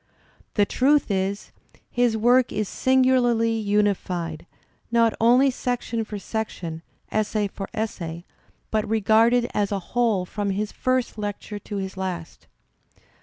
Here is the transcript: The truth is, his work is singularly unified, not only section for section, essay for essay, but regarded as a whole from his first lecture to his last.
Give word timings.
The 0.55 0.65
truth 0.65 1.11
is, 1.11 1.51
his 1.91 2.17
work 2.17 2.51
is 2.51 2.67
singularly 2.67 3.51
unified, 3.51 4.47
not 4.91 5.13
only 5.21 5.51
section 5.51 6.03
for 6.03 6.17
section, 6.17 6.81
essay 7.11 7.47
for 7.47 7.69
essay, 7.71 8.25
but 8.71 8.89
regarded 8.89 9.47
as 9.53 9.71
a 9.71 9.77
whole 9.93 10.25
from 10.25 10.49
his 10.49 10.71
first 10.71 11.19
lecture 11.19 11.59
to 11.59 11.77
his 11.77 11.97
last. 11.97 12.47